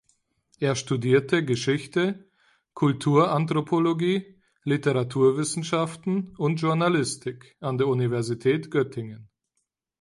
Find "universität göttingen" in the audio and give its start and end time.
7.85-9.29